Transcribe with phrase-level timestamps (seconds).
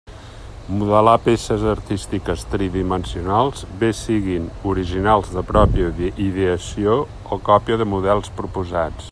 [0.75, 5.93] Modelar peces artístiques tridimensionals bé siguen originals de pròpia
[6.29, 6.97] ideació
[7.37, 8.97] o còpia de models proposats.